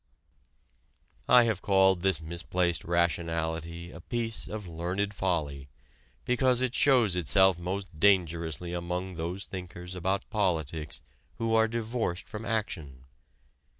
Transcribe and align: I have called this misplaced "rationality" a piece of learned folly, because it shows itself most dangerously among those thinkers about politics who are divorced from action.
I 1.29 1.43
have 1.43 1.61
called 1.61 2.01
this 2.01 2.19
misplaced 2.19 2.83
"rationality" 2.83 3.91
a 3.91 4.01
piece 4.01 4.47
of 4.47 4.67
learned 4.67 5.13
folly, 5.13 5.69
because 6.25 6.59
it 6.59 6.73
shows 6.73 7.15
itself 7.15 7.59
most 7.59 7.99
dangerously 7.99 8.73
among 8.73 9.13
those 9.13 9.45
thinkers 9.45 9.93
about 9.93 10.27
politics 10.31 11.03
who 11.35 11.53
are 11.53 11.67
divorced 11.67 12.27
from 12.27 12.45
action. 12.45 13.05